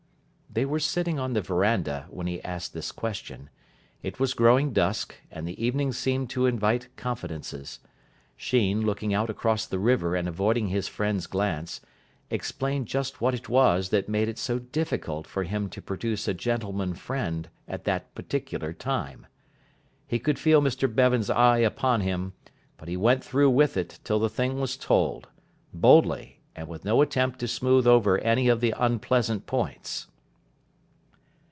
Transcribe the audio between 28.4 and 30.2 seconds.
of the unpleasant points.